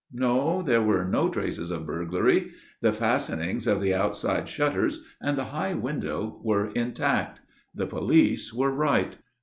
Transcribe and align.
No; 0.11 0.63
there 0.63 0.81
were 0.81 1.05
no 1.05 1.29
traces 1.29 1.69
of 1.69 1.85
burglary. 1.85 2.53
The 2.81 2.91
fastenings 2.91 3.67
of 3.67 3.79
the 3.79 3.93
outside 3.93 4.49
shutters 4.49 5.03
and 5.21 5.37
the 5.37 5.43
high 5.53 5.75
window 5.75 6.41
were 6.43 6.69
intact. 6.73 7.39
The 7.75 7.85
police 7.85 8.51
were 8.51 8.71
right. 8.71 9.15